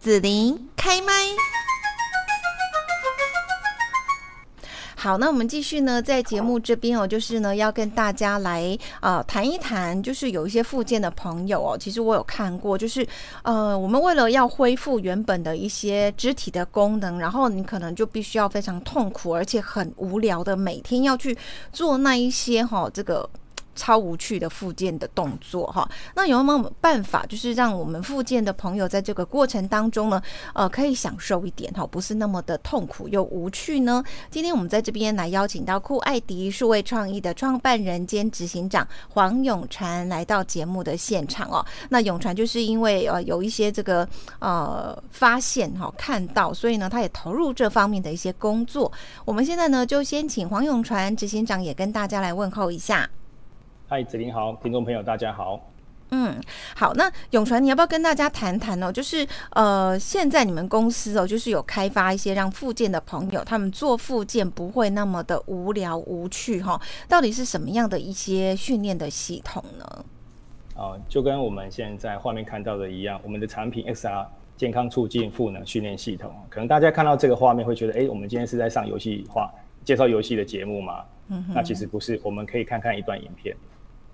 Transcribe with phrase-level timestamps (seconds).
[0.00, 1.12] 紫琳开麦。
[4.94, 13.04] 好，那我们继续呢，在节目这边哦，就是呢，要跟大家来呃谈一谈，就是有一些复健的朋友哦，其实我有看过，就是
[13.42, 21.36] 呃，我们为了要恢复原本的一些肢体的功能，然后你可能就必须要非常痛苦，而且很无聊的每天要去
[21.72, 23.28] 做那一些哈、这个。
[23.78, 30.20] 超无趣的复健的动作哈，那有没有办法，就是让我们复健的朋友在这个过程当中呢，
[30.52, 34.02] 呃，可以享受一点哈，不是那么的痛苦又无趣呢？
[34.30, 41.64] 今天我们在这边来邀请到酷爱迪数位创意的创办人兼执行长黄永传来到节目的现场哦。
[41.88, 44.06] 那永传就是因为呃有一些这个
[44.40, 48.90] 呃发现哈，看到，所以呢，他也投入这方面的一些工作。
[49.24, 53.08] 我们现在呢，就先请黄永传执行长也跟大家来问候一下。
[53.90, 55.58] 嗨，子林好，听众朋友大家好。
[56.10, 56.38] 嗯，
[56.76, 58.92] 好，那永传，你要不要跟大家谈谈哦？
[58.92, 66.80] 就是呃，现在你们公司哦，就是有开发一些让复健的朋友，他们做复健不会那么的无聊无趣哈、哦。
[67.08, 70.04] 到底是什么样的一些训练的系统呢？
[70.76, 79.50] 哦，就跟我们现在画面看到的一样，我们的产品 XR 健康促进赋能训练系统，可能大家看到这个画面会觉得，哎，我们今天是在上游戏化
[79.82, 81.02] 介绍游戏的节目吗？
[81.30, 83.56] 嗯，那其实不是，我们可以看看一段影片。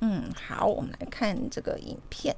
[0.07, 2.37] 嗯，好，我们来看这个影片。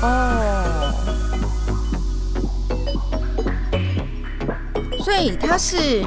[0.00, 0.94] 哦，
[5.04, 6.02] 所以他是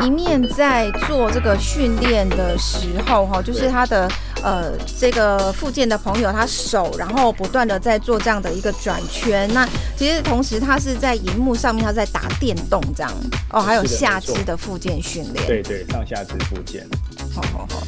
[0.00, 4.10] 一面在做这个训练的时候，哈，就是他的。
[4.46, 9.66] 呃，这个附件的朋友，他手然后不断的在做这样的一个转圈，那
[9.96, 13.12] 其实同时他是在荧幕上面他在打电动这样
[13.50, 16.86] 哦，还有下肢的附件训练，对对，上下肢附件，
[17.34, 17.82] 好好好。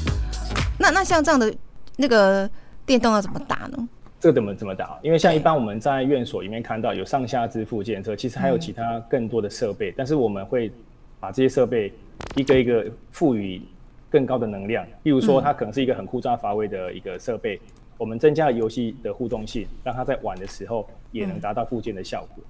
[0.77, 1.55] 那那像这样的
[1.95, 2.51] 那个
[2.85, 3.89] 电动要怎么打呢？
[4.19, 4.99] 这个怎么怎么打？
[5.01, 10.73] 因为像一般我们在院所里面看到有上下肢复健车，其实还有其他更多的设备，嗯、但是我们会
[11.21, 11.93] 把这些设备
[12.35, 13.63] 一个一个赋予。
[14.11, 22.45] 更高的能量，例如说，它可能是一个很枯燥乏味的一个设备，嗯、我们增加了游戏的互动性，让它在玩的时候也能达到附件的效果。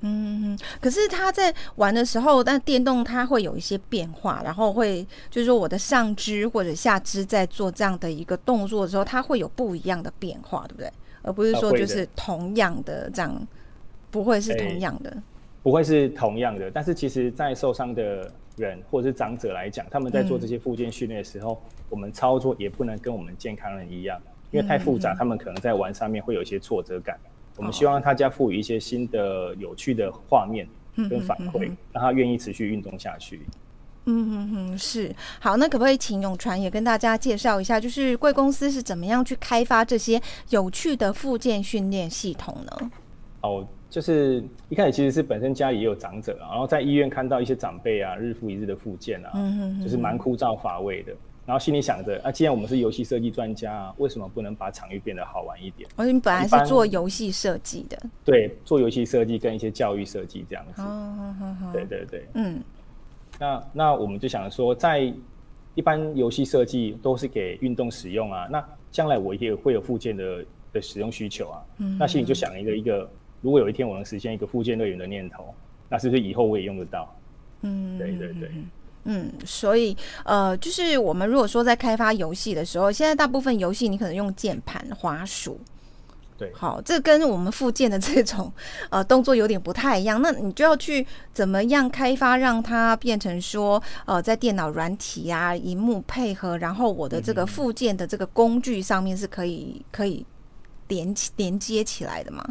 [0.00, 10.90] 嗯，可是他在玩的时候，但电动它会有一些变化，然后会就是说我的上肢或者下肢在做这样的一个动作的时候，它会有不一样的变化，对不对？
[11.22, 13.46] 而不是说就是同样的这样，
[14.10, 15.10] 不会是同样的。
[15.10, 15.22] 欸
[15.64, 24.20] 不会是同样的，但是其实，在受伤的人或者是长者来讲，他们在做这些附件训练的时候，嗯、我们操作也不能跟我们健康人一样，
[24.50, 27.18] 因为太复杂，嗯、他们可能在玩上面会有一些挫折感。
[27.24, 30.68] 嗯、我们希望大家赋予一些新的、有趣的画面
[31.08, 33.40] 跟反馈，嗯、让他愿意持续运动下去。
[34.06, 42.90] 嗯哼哼，是好，那可不可以请永传也跟大家介绍一下，就是贵公司是怎么样去开发这些有趣的附件训练系统呢？
[43.40, 43.66] 哦。
[43.94, 51.14] 就是一开始其实是本身家里也有长者，啊然后在医院看到一些长辈啊，日复一日的复健啊，嗯、哼哼就是蛮枯燥乏味的。
[51.46, 55.88] 然后心里想着，啊，既然我们是游戏设计专家啊，为什么不能把场域变得好玩一点？
[55.94, 60.82] 而且你本来是做游戏设计的，对，做游戏设计跟一些教育设计这样子。
[60.82, 61.32] 哦、
[61.72, 62.60] 对对对，嗯。
[63.38, 65.14] 那那我们就想说，在
[65.76, 71.62] 一般游戏设计都是给运动使用啊，那将来我也会有复健的的使用需求啊。
[71.78, 73.08] 嗯、那心里就想一个一个。
[73.44, 75.54] 如果有一天我能实现一个复健乐园的念头，
[75.90, 77.14] 那是不是以后我也用得到？
[77.60, 78.50] 嗯，对对对，
[79.04, 79.94] 嗯，所以
[80.24, 85.60] 呃，就是我们如果说在开发游戏的时候，现在大部分游戏你可能用键盘、滑鼠，
[86.38, 88.50] 对，好，这跟我们附件的这种
[88.88, 90.22] 呃动作有点不太一样。
[90.22, 100.24] 那你就要去怎么样开发，让它变成说呃，在电脑软体啊、荧幕配合，然后我的这个附件的这个工具上面是可以可以
[100.88, 102.42] 连起连接起来的吗？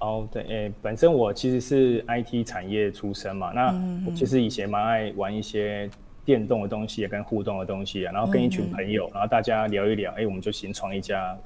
[0.00, 3.74] 哦，对，诶、欸，本身我其实是 IT 产业出身嘛，那
[4.06, 5.90] 我其实以前蛮爱玩一些
[6.24, 11.36] 电动的东西，也跟互动的东西啊，然后跟一群朋友，嗯、然后大家聊一聊，哎、欸，我们就新创一家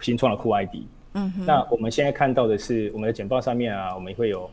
[0.00, 0.86] 新创了酷爱迪。
[1.12, 4.50] 嗯哼，那我们现在看到的是我们的简报上面啊，我们会有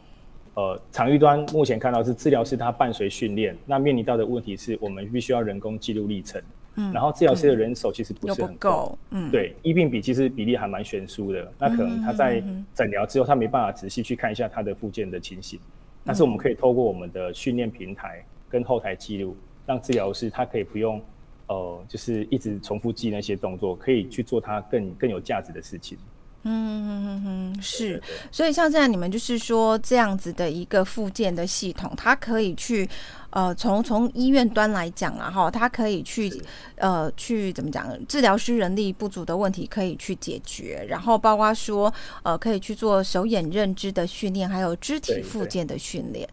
[0.55, 6.41] 呃场域端目前看到是治疗师他伴随训练，那面临到的问题是我们必须要人工记录历程。
[6.75, 11.51] 嗯，然后治疗师的人手其实不是很够，嗯，对，医病比其实比例还蛮悬殊的。
[11.59, 12.41] 那可能他在
[12.73, 15.59] 诊疗之后，他没办法仔细去看一下他的附件的情形。
[16.03, 19.35] 但是我们可以透过我们的训练平台跟后台记录，
[19.65, 21.01] 让治疗师他可以不用，
[21.47, 25.97] 呃，就是一直重复记那些动作，可以去做他更更有价值的事情。
[26.43, 28.01] 嗯嗯嗯，是。
[28.31, 32.89] 所以像现在，你们就是说这样子的一个附件的系统，它可以去。
[33.33, 36.29] 呃，从从医院端来讲啊，哈，它可以去
[36.75, 41.93] 呃去怎么讲，治疗师人力不足的问题可以去解决，然后包括说
[42.23, 46.27] 呃可以去做手眼认知的训练，还有肢体附件的训练。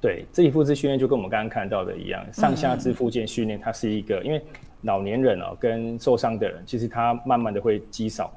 [0.00, 4.44] 对，肢体复健训练就跟我们刚刚看到的一样，上下肢附件训练，它是一个、因为
[4.82, 8.32] 老年人哦跟受伤的人，其实他慢慢的会肌少。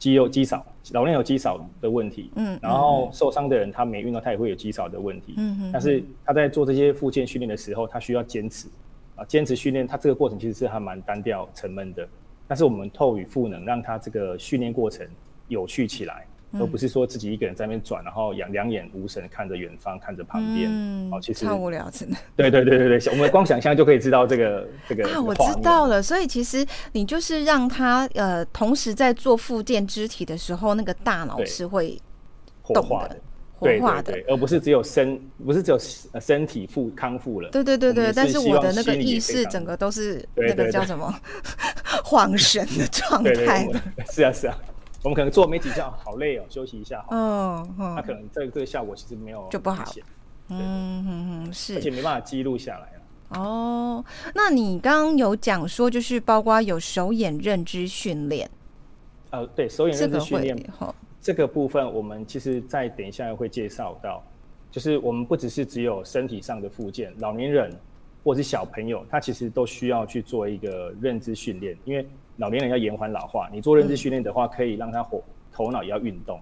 [0.00, 8.66] 肌肉肌少，老练有肌少的问题，嗯，然后受伤的人他没运动，他也会有肌少的问题，嗯嗯，但是他在做这些复健训练的时候，他需要坚持，
[9.14, 12.08] 啊，坚持训练，他这个过程其实是还蛮单调沉闷的，
[12.48, 15.06] 但是我们透与赋能，让他这个训练过程
[15.48, 16.26] 有趣起来。
[16.52, 22.16] 而不是说自己一个人在那边转，然后两两眼无神看着远方，看着旁边，嗯，哦，其实超无聊，真的。
[22.34, 26.02] 对对对对对，我们光想象就可以知道这个这个啊，我知道了。
[26.02, 31.96] 所以其实你就是让他呃，同时在做复健肢体的时候，那个大脑是会
[32.62, 33.16] 活化，的
[33.54, 35.78] 活化的，而不是只有身，不是只有
[36.20, 37.48] 身体复康复了。
[37.50, 41.14] 对对对对，但是我的那个意识整个都是那个叫什么
[42.02, 43.68] 恍神的状态。
[44.10, 44.58] 是啊是啊。
[45.02, 47.08] 我们可能做没几下，好累哦，休息一下好。
[47.10, 49.82] 嗯，那、嗯、可能这个这个效果其实没有就不好。
[50.48, 50.58] 嗯
[51.08, 53.40] 嗯嗯，是，而且没办法记录下来了。
[53.40, 54.04] 哦，
[54.34, 58.50] 那你刚刚有讲说，就是包括有手眼认知训练。
[59.30, 60.70] 呃，对，手眼认知训练，
[61.20, 64.22] 这个部分我们其实再等一下会介绍到，
[64.70, 67.74] 就是我们不只是只有身体上的附件，老年人
[68.22, 72.06] 或者是小朋友，他其实都需要去做一个认知训练，因为。
[72.36, 75.22] 老年人要延缓老化，你做认知训练的话，可以让他活
[75.52, 76.40] 头脑也要运动，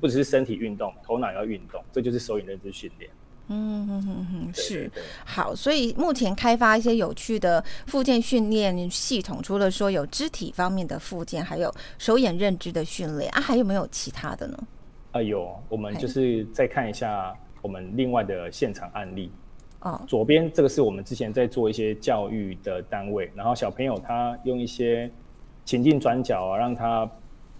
[0.00, 3.10] 不只是身体运动，头脑也要运动，这就是手眼认知训练。
[3.48, 4.88] 嗯哼哼哼，是
[5.24, 14.58] 好，所以目前开发一些有趣的附件训练系统，除了说有肢体方面的附件，还有手眼认知的训练啊，还有没有其他的呢？
[15.10, 19.32] 啊，有，我们就是再看一下我们另外的现场案例。
[19.80, 25.10] 哦，左边这个是我们之前在做一些教育的单位，然后小朋友他用一些。
[25.70, 27.08] 情境转角啊，让他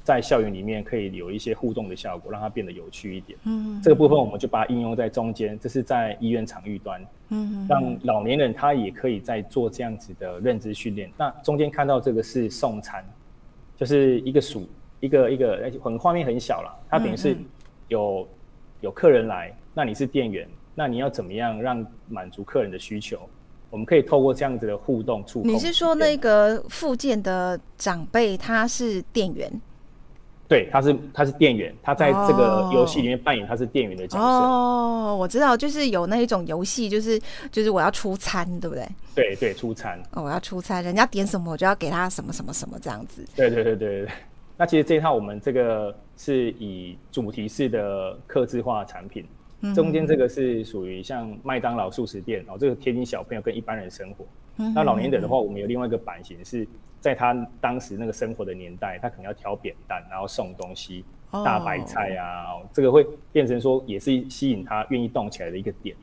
[0.03, 3.39] 在校园里面可以有一些互动的效果，让它变得有趣一点。
[3.45, 7.01] 嗯，这个部分我们就把它应用在中间，这是在医院场域端。
[7.29, 11.09] 嗯，让老年人他也可以在做这样子的认知训练。
[11.17, 13.05] 那中间看到这个是送餐，
[13.77, 14.69] 就是一个数，
[14.99, 16.85] 一个一个，很画面很小了。
[16.89, 17.37] 它等于是
[17.87, 18.27] 有
[18.81, 23.21] 有客人来，那你是店员，那你要怎么样让满足客人的需求？
[23.71, 25.53] 我们可以透过这样子的互动触碰。
[25.53, 29.51] 你是说那个附件的长辈他是店员？
[30.49, 34.25] 对，他是他是店员，他在这个游戏里面扮演他是店员的角色。
[34.25, 37.17] 哦，我知道，就是有那一种游戏，就是
[37.53, 38.85] 就是我要出餐，对不对？
[39.15, 39.97] 对对，出餐。
[40.13, 43.25] 哦，我要出餐，人家点什么我就要给他什么什么什么这样子。
[43.37, 44.09] 对对对对对。
[44.57, 49.25] 那其实这一套我们这个是以主题式的客制化产品。
[49.75, 54.25] 中间这个是属于像麦当劳素食店哦，这个贴近小朋友跟一般人生活。
[54.75, 56.67] 那老年人的话，我们有另外一个版型，是
[57.01, 65.97] 在他当时那个生活的年代，他可能要挑扁担，然后送东西，大白菜啊，这个会变成说也是吸引他愿意动起来的一个点。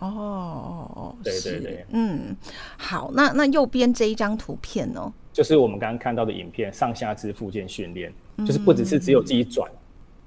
[0.00, 2.34] 哦哦哦，对对对，嗯，
[2.78, 9.70] 好，那那右边这一张图片呢，就是我们刚刚看到的影片，上下肢附件训练，就是不只是只有自己转。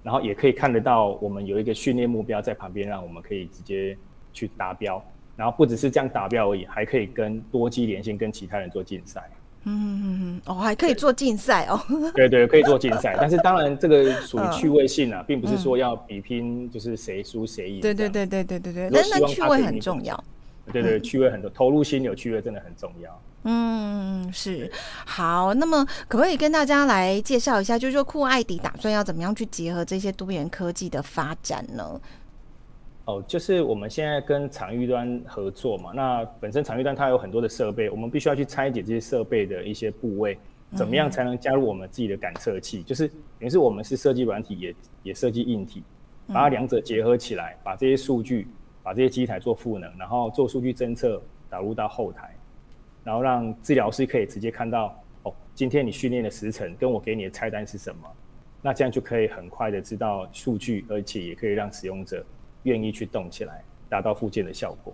[0.04, 3.98] 然后也可以看得到，我们有一个训练目标在旁边，让我们可以直接
[4.34, 5.04] 去达标。
[5.36, 9.24] 然后不只是这样达标而已，还可以跟多机连线，跟其他人做竞赛。
[9.64, 11.82] 嗯嗯嗯，哦，还可以做竞赛哦。
[12.14, 17.82] 对对，可以做竞赛，但是当然这个属于趣味性啊，并不是说 要比拼，就是谁输谁赢。
[17.82, 20.24] 对对对对对对对，但是趣味很重要。
[20.72, 23.22] 对对，趣味很多，投入心有趣味真的很重要。
[23.44, 24.72] 嗯，是
[25.06, 25.54] 好。
[25.54, 32.00] 那么，可不可以跟大家来介绍一下，就是说酷爱迪打算要怎么样去结合这些多元科技的发展呢？
[33.06, 35.92] 哦，就是我们现在跟场域端合作嘛。
[35.94, 40.40] 那本身场域端它有很多的设备，我们必须要去拆解这些设备的一些部位，
[40.74, 42.80] 怎么样才能加入我们自己的感测器？
[42.80, 45.84] 嗯、就是等于是我们是设计软体，也也设计硬体，
[46.28, 48.48] 把它两者结合起来，把这些数据，
[48.82, 52.34] 把这些机台做赋能，然后做数据侦测，导入到后台。
[53.04, 58.08] 然后让治疗师可以直接看到哦，今天你训练的时程跟我给你的菜单是什么，
[58.62, 62.26] 那这样就可以很快的知道数据，而且也可以让使用者
[62.64, 64.94] 愿意去动起来，达到复健的效果。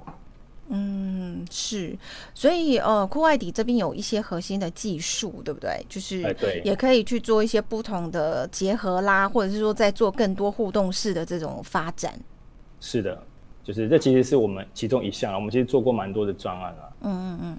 [0.72, 1.98] 嗯，是，
[2.36, 5.84] 所以呃，酷爱底这边有一些核心的技术，对不对？
[5.90, 6.20] 就是
[6.64, 12.14] 也可以去做一些不同的结合啦，或者是说在做更多互动式的这种发展。
[12.80, 13.24] 是的，
[13.64, 16.94] 就是这其实是我们其中一项，我们其实做过蛮多的专案了。
[17.02, 17.58] 嗯嗯嗯。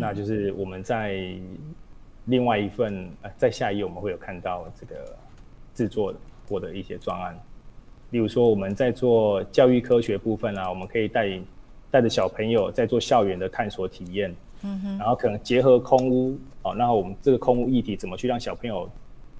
[0.00, 1.34] 那就是我们在
[2.26, 5.16] 另外一份呃，在下一页我们会有看到这个
[5.74, 6.12] 制作
[6.48, 7.38] 过的一些专案。
[8.10, 11.40] 例如说，我们在做教育科学部分啊，我们可以带
[11.90, 18.88] 带着小朋友在做校园的探索体验，嗯哼，然后可能结合空屋，哦，那我们这个空屋议题怎么去让小朋友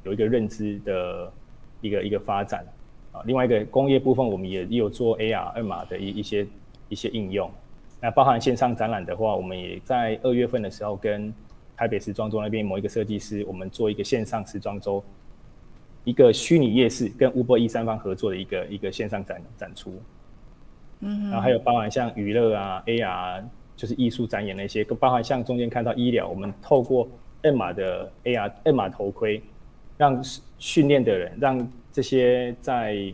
[0.02, 1.32] 有一个认知的
[1.80, 2.66] 一个一个发展
[3.12, 3.22] 啊？
[3.24, 6.46] 另外一个工业部分，我们也也有做 AR 二码的一一些
[6.88, 7.50] 一些应用。
[8.00, 11.32] 那包含线上展览的话，我们也在二月份的时候跟
[11.76, 15.02] 台北时装周那边某一个设计师，我们做一个线上时装周。
[16.04, 20.00] 一个虚拟夜市跟 Uber E 三方合作的一个一个线上展展出，
[21.00, 23.42] 嗯，然后还有包含像娱乐啊、AR
[23.74, 27.08] 就是艺术展演那些，包含像中间看到医疗，我们透过
[27.42, 29.42] M 码的 AR M 码头盔，
[29.96, 30.22] 让
[30.58, 33.12] 训练的人，让这些在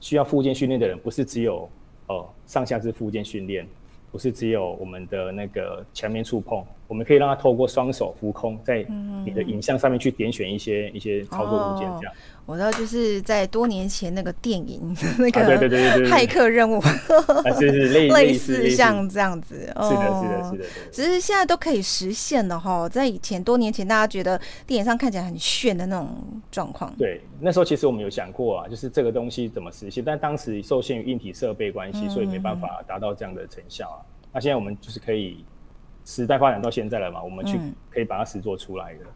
[0.00, 1.68] 需要附件训练的人，不是只有
[2.06, 3.66] 哦上下肢附件训练。
[4.10, 8.84] 不是只有我们的那个墙面触碰，我们可以让他透过双手浮空，在
[9.24, 12.12] 你的影像上面去点选一些、嗯、一些操作物件，这样。
[12.12, 12.16] 哦、
[12.46, 16.82] 我知道，就是在多年前那个电影那个对对对对骇客任务，
[17.60, 19.60] 是是类 类似像这样子。
[19.60, 20.64] 是的，是的，是的，是的。
[20.90, 26.08] 只是现在都可以实现了哈，在以前多年前，大家觉得电影上看起来很炫的那种
[26.50, 26.92] 状况。
[26.98, 34.02] 对，那时候其实我们有想过啊，就是这个东西怎么实现，但当时受限于硬体设备关系，嗯、所以没办法达到这样的成效啊。
[34.32, 35.44] 那现在我们就是可以，
[36.10, 37.56] 时代发展到现在了嘛，我们去
[37.88, 39.04] 可以把它实做出来的。
[39.04, 39.06] 嗯，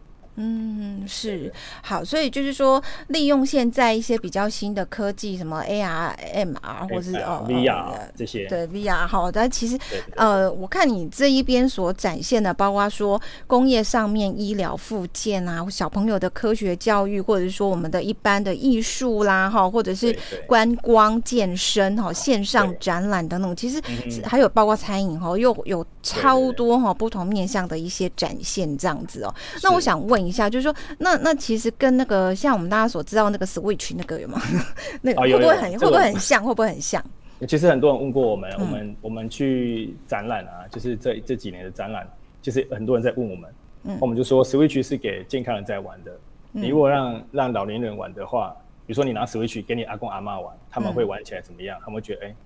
[1.06, 1.52] 是。
[1.82, 9.78] 好，所以就是说，利用现在一些比较新的科技，什么 AR、MR，或是哦 VR 这些，对 VR 好，但其实
[10.16, 23.80] 呃，我看你这一边所展现的，包括说工业上面医疗附件啊，小朋友的科学教育，或者是说我们的一般的艺术啦，哈，或者是观光健身哈，线上展览等等，其实
[24.24, 29.34] 还有包括餐饮哈，又有超多哈不同面向的一些展现这样子哦。
[29.62, 30.23] 那我想问。
[30.26, 34.40] 一下，就是说，那那其实跟那个像我们大家所知道那个 Switch 那个有吗？
[35.02, 36.42] 那个会不会很、啊、会不会很像？
[36.42, 37.04] 会不会很像？
[37.48, 42.08] 其实很多人问过我们，嗯、我们我们去展览啊，就是这这几年的展览，
[42.40, 43.50] 就是很多人在问我们，
[43.82, 46.12] 嗯，我们就说 Switch 是给健康人在玩的。
[46.52, 51.78] 嗯、你如果让让老年人玩的话，比如说你拿 Switch 给你阿公阿妈玩，他们会玩起来怎么样？
[51.80, 52.36] 他们会觉得哎、欸，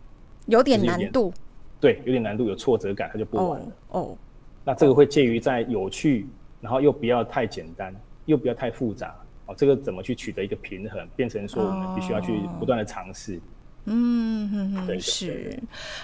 [0.46, 1.32] 有点难度，
[1.78, 3.66] 对，有点难度，有挫折感，他就不玩了。
[3.88, 4.18] 哦，哦
[4.64, 6.26] 那这个会介于在有趣。
[6.60, 7.94] 然后又不要太简单，
[8.26, 9.14] 又不要太复杂，
[9.46, 13.36] 哦，这个怎么去取得一个平衡，变成说我们必须要去不断的尝试。
[13.36, 13.40] 哦、
[13.90, 15.58] 嗯哼哼，是。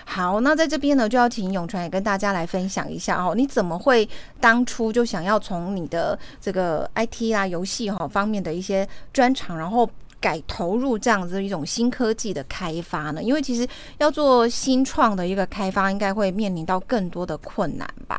[0.06, 4.08] 好，那在这边呢，就要请永传也跟大家来分享一下哦，你怎么会
[4.40, 13.23] 当初就想要从你的这个 IT 啊、游戏哈方面的一些专长，然后改投入这样子一种新科技的开发呢？
[13.23, 13.68] 因为其实
[13.99, 18.18] 要做新创的一个开发，应该会面临到更多的困难吧？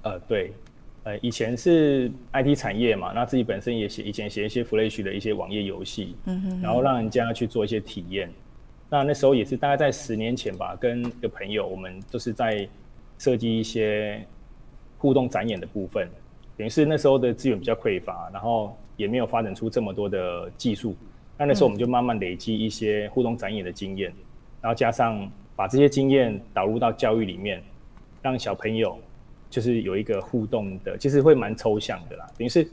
[0.00, 0.50] 呃，对。
[1.04, 8.30] 呃，以前是 IT 产业嘛，那自己本身也写，以前写一些 Flash 的一些网页游戏，嗯哼，然后让人家去做一些体验。
[8.88, 12.66] 那那时候也是大概在十年前吧，跟一个朋友，我们就是在
[13.18, 14.24] 设计一些
[14.96, 16.08] 互动展演的部分，
[16.56, 20.96] 等于是那时候的资源比较匮乏，然后也没有发展出这么多的技术。
[21.36, 24.10] 那那时候我们就慢慢累积一些互动展演的经验，
[24.62, 27.62] 然后加上把这些经验导入到教育里面，
[28.22, 28.98] 让小朋友。
[29.54, 32.26] 就是有一个互动的，其实会蛮抽象的啦。
[32.36, 32.68] 等于是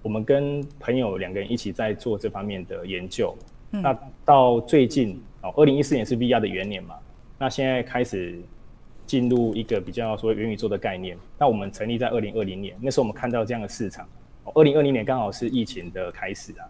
[0.00, 3.36] 我们跟朋友两个人一起在做这方面的研究。
[3.72, 6.94] 嗯、那到最近哦，二零一四年是 VR 的元年嘛，
[7.38, 8.40] 那现在开始
[9.06, 11.18] 进入一个比较说元宇宙的概念。
[11.38, 14.08] 那我们成立在二零二零年，那时候我们看到这样的市场。
[14.54, 16.64] 二零二零年刚好是疫情的开始啊，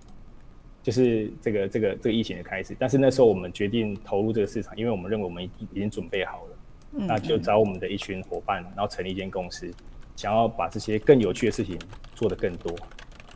[0.82, 2.74] 就是这个这个这个疫情的开始。
[2.76, 6.51] 但是那时候我们决定投入这个市场，因为我们认为我们已经准备好了。
[6.94, 9.72] 那就找我们的一群伙伴，然后成立一间公司，
[10.14, 11.78] 想要把这些更有趣的事情
[12.14, 12.70] 做得更多。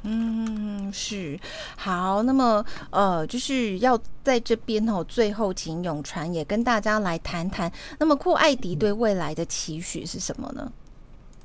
[0.02, 1.40] 嗯，是
[1.74, 2.22] 好。
[2.22, 7.72] 那么呃，就是要在这边哦，最后请永传也跟大家来谈谈。
[7.98, 10.70] 那么酷爱迪对未来的期许是什么呢？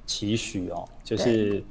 [0.06, 1.64] 期许哦，就是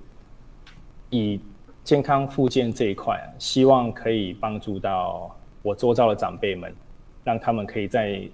[1.10, 1.38] 以
[1.84, 5.30] 健康复健这一块，希望可以帮助到
[5.60, 6.74] 我周遭的长辈们，
[7.22, 8.26] 让他们可以在。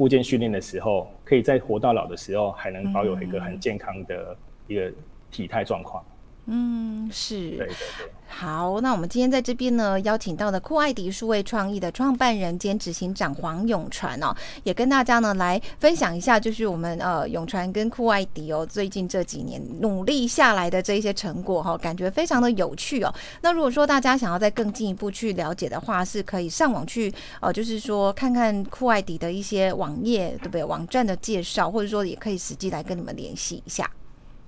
[0.00, 4.34] 复健训练的时候，可以在活到老的时候，还能保有一个很健康的
[4.66, 4.90] 一个
[5.30, 6.02] 体态状况。
[6.46, 7.50] 嗯，是。
[7.50, 8.10] 对对对。
[8.32, 14.32] 好，那我们今天在这边呢，邀请到的酷爱迪数位创意的创办人兼执行长黄永传哦，
[14.62, 23.12] 也跟大家呢来分享一下，就是我们呃永传跟酷爱迪哦，最近这几年努力下来的这一些成果哈、哦，感觉非常的有趣哦。
[23.42, 30.64] 那如果说大家想要再更进一步去了解的话，是可以上网去呃，就是说看看酷爱迪的一些网页，对不对？
[30.64, 33.90] 网站的介绍，或者说也可以实际来跟你们联系一下。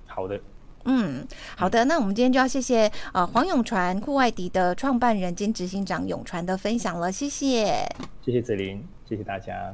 [0.07, 0.39] 好的。
[0.85, 1.25] 嗯，
[1.55, 7.87] 好的，那我们今天就要谢谢呃黄永传酷外迪的创办人兼执行长永传的分享了，谢谢，
[8.21, 9.73] 谢谢子琳，谢谢大家，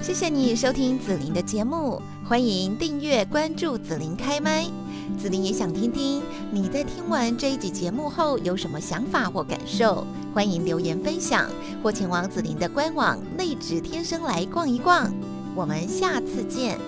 [0.00, 4.64] 谢谢你收听子琳的节目，欢迎订阅关注子琳开麦，
[5.18, 11.50] 子琳也想听听你在听完这一集节目后有什么想法或感受，欢迎留言分享
[11.82, 15.12] 或前往子琳的官网内职天生来逛一逛，
[15.56, 16.78] 我们下次见。